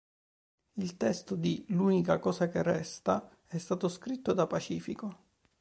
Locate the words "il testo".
0.77-1.35